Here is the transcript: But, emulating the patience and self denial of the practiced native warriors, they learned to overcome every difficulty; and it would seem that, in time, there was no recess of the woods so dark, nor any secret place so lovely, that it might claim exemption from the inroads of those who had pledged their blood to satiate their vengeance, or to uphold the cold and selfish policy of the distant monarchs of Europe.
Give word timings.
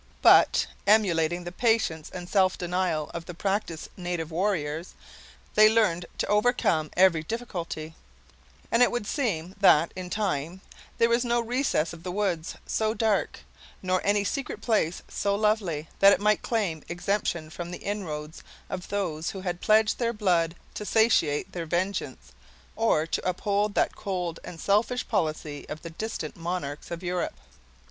But, 0.23 0.65
emulating 0.87 1.43
the 1.43 1.51
patience 1.51 2.09
and 2.11 2.27
self 2.27 2.57
denial 2.57 3.11
of 3.13 3.27
the 3.27 3.35
practiced 3.35 3.87
native 3.95 4.31
warriors, 4.31 4.95
they 5.53 5.69
learned 5.71 6.07
to 6.17 6.25
overcome 6.25 6.89
every 6.97 7.21
difficulty; 7.21 7.93
and 8.71 8.81
it 8.81 8.89
would 8.89 9.05
seem 9.05 9.53
that, 9.59 9.91
in 9.95 10.09
time, 10.09 10.61
there 10.97 11.07
was 11.07 11.23
no 11.23 11.39
recess 11.39 11.93
of 11.93 12.01
the 12.01 12.11
woods 12.11 12.55
so 12.65 12.95
dark, 12.95 13.41
nor 13.83 14.01
any 14.03 14.23
secret 14.23 14.59
place 14.59 15.03
so 15.07 15.35
lovely, 15.35 15.87
that 15.99 16.13
it 16.13 16.19
might 16.19 16.41
claim 16.41 16.81
exemption 16.89 17.51
from 17.51 17.69
the 17.69 17.77
inroads 17.83 18.41
of 18.71 18.89
those 18.89 19.29
who 19.29 19.41
had 19.41 19.61
pledged 19.61 19.99
their 19.99 20.13
blood 20.13 20.55
to 20.73 20.83
satiate 20.83 21.51
their 21.51 21.67
vengeance, 21.67 22.31
or 22.75 23.05
to 23.05 23.21
uphold 23.23 23.75
the 23.75 23.87
cold 23.95 24.39
and 24.43 24.59
selfish 24.59 25.07
policy 25.07 25.63
of 25.69 25.83
the 25.83 25.91
distant 25.91 26.35
monarchs 26.35 26.89
of 26.89 27.03
Europe. 27.03 27.35